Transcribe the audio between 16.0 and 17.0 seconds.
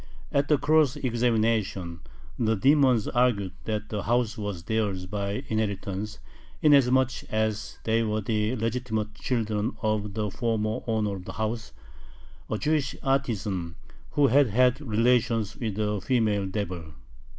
female devil.